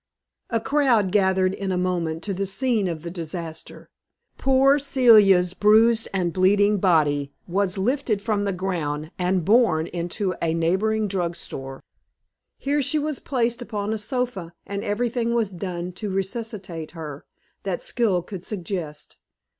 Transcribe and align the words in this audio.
A 0.49 0.59
crowd 0.59 1.11
gathered 1.11 1.53
in 1.53 1.71
a 1.71 1.77
moment 1.77 2.23
to 2.23 2.33
the 2.33 2.47
scene 2.47 2.87
of 2.87 3.03
the 3.03 3.11
disaster. 3.11 3.91
Poor 4.35 4.79
Celia's 4.79 5.53
bruised 5.53 6.07
and 6.11 6.33
bleeding 6.33 6.79
body 6.79 7.35
was 7.47 7.77
lifted 7.77 8.19
from 8.19 8.43
the 8.43 8.51
ground 8.51 9.11
and 9.19 9.45
borne 9.45 9.85
into 9.85 10.33
a 10.41 10.55
neighboring 10.55 11.07
drug 11.07 11.35
store. 11.35 11.83
Here 12.57 12.81
she 12.81 12.97
was 12.97 13.19
placed 13.19 13.61
upon 13.61 13.93
a 13.93 13.99
sofa, 13.99 14.53
and 14.65 14.83
everything 14.83 15.35
was 15.35 15.51
done 15.51 15.91
to 15.91 16.09
resuscitate 16.09 16.91
her 16.97 17.23
that 17.61 17.83
skill 17.83 18.23
could 18.23 18.43
suggest. 18.43 19.17